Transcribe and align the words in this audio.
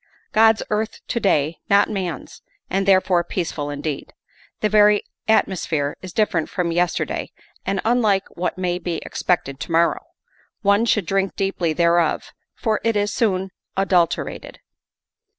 God's 0.31 0.63
earth 0.71 1.01
to 1.09 1.19
day, 1.19 1.59
not 1.69 1.87
man's, 1.87 2.41
and 2.71 2.87
therefore 2.87 3.23
peaceful 3.23 3.69
indeed. 3.69 4.13
The 4.61 4.67
very 4.67 5.03
atmosphere 5.27 5.95
is 6.01 6.11
different 6.11 6.49
from 6.49 6.71
yester 6.71 7.05
day 7.05 7.31
and 7.67 7.79
unlike 7.85 8.23
what 8.29 8.57
may 8.57 8.79
be 8.79 8.95
expected 9.05 9.59
to 9.59 9.71
morrow; 9.71 10.07
one 10.63 10.85
should 10.85 11.05
drink 11.05 11.35
deeply 11.35 11.71
thereof, 11.73 12.31
for 12.55 12.81
it 12.83 12.95
is 12.95 13.13
soon 13.13 13.51
adulterated. 13.77 14.59